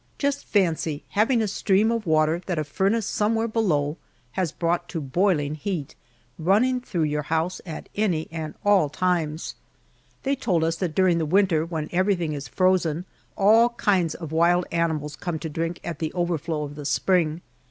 Just 0.17 0.45
fancy 0.45 1.03
having 1.09 1.43
a 1.43 1.47
stream 1.47 1.91
of 1.91 2.07
water 2.07 2.41
that 2.47 2.57
a 2.57 2.63
furnace 2.63 3.05
somewhere 3.05 3.47
below 3.47 3.97
has 4.31 4.51
brought 4.51 4.89
to 4.89 4.99
boiling 4.99 5.53
heat, 5.53 5.93
running 6.39 6.81
through 6.81 7.03
your 7.03 7.21
house 7.21 7.61
at 7.67 7.87
any 7.95 8.27
and 8.31 8.55
all 8.65 8.89
times. 8.89 9.53
They 10.23 10.35
told 10.35 10.63
us 10.63 10.77
that 10.77 10.95
during 10.95 11.19
the 11.19 11.25
winter 11.27 11.63
when 11.67 11.87
everything 11.91 12.33
is 12.33 12.47
frozen, 12.47 13.05
all 13.37 13.69
kinds 13.77 14.15
of 14.15 14.31
wild 14.31 14.65
animals 14.71 15.15
come 15.15 15.37
to 15.37 15.49
drink 15.49 15.79
at 15.83 15.99
the 15.99 16.11
overflow 16.13 16.63
of 16.63 16.73
the 16.73 16.85
spring. 16.85 17.41